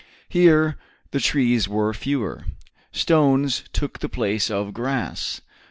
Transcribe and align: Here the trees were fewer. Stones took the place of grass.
Here 0.29 0.77
the 1.11 1.19
trees 1.19 1.69
were 1.69 1.93
fewer. 1.93 2.47
Stones 2.91 3.65
took 3.71 3.99
the 3.99 4.09
place 4.09 4.49
of 4.49 4.73
grass. 4.73 5.41